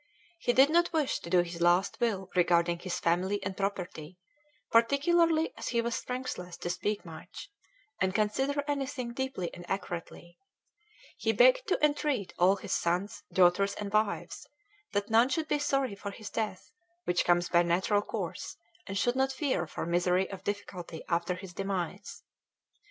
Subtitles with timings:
[0.39, 4.17] He did not wish to do his last will regarding his family and property,
[4.71, 7.51] particularly as he was strengthless to speak much,
[8.01, 10.39] and consider anything deeply and accurately:
[11.17, 14.47] he beg'd to entreat all his sons, daughters, and wives
[14.91, 16.73] that none should be sorry for his death,
[17.03, 18.57] which comes by natural course,
[18.87, 22.23] and should not fear for misery of difficulty after his demise.